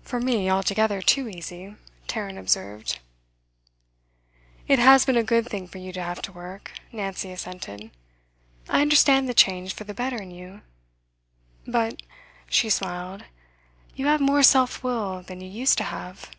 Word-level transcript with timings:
'For 0.00 0.18
me 0.18 0.48
altogether 0.48 1.02
too 1.02 1.28
easy,' 1.28 1.76
Tarrant 2.06 2.38
observed. 2.38 3.00
'It 4.66 4.78
has 4.78 5.04
been 5.04 5.18
a 5.18 5.22
good 5.22 5.46
thing 5.46 5.68
for 5.68 5.76
you 5.76 5.92
to 5.92 6.02
have 6.02 6.22
to 6.22 6.32
work,' 6.32 6.72
Nancy 6.90 7.30
assented. 7.32 7.90
'I 8.70 8.80
understand 8.80 9.28
the 9.28 9.34
change 9.34 9.74
for 9.74 9.84
the 9.84 9.92
better 9.92 10.16
in 10.22 10.30
you. 10.30 10.62
But' 11.66 12.00
she 12.48 12.70
smiled 12.70 13.24
'you 13.94 14.06
have 14.06 14.22
more 14.22 14.42
self 14.42 14.82
will 14.82 15.20
than 15.22 15.42
you 15.42 15.48
used 15.50 15.76
to 15.76 15.84
have. 15.84 16.30